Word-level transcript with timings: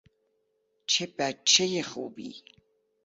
چه 0.85 1.05
بچه 1.17 1.81
خوبی! 1.83 2.33